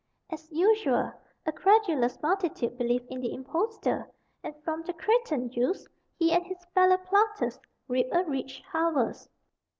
As 0.31 0.51
usual, 0.51 1.13
a 1.45 1.51
credulous 1.51 2.19
multitude 2.23 2.75
believed 2.75 3.05
in 3.11 3.21
the 3.21 3.35
impostor, 3.35 4.09
and 4.43 4.55
from 4.63 4.81
the 4.81 4.93
Cretan 4.93 5.51
Jews 5.51 5.87
he 6.17 6.33
and 6.33 6.43
his 6.43 6.65
fellow 6.73 6.97
plotters 6.97 7.59
reaped 7.87 8.09
a 8.11 8.23
rich 8.23 8.63
harvest. 8.71 9.29